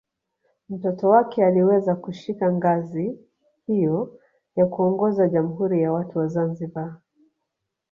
[0.69, 3.19] Mtoto wake aliweza kushika ngazi
[3.67, 4.19] hiyo
[4.55, 6.97] ya kuongoza Jamhuri ya watu wa Zanzibar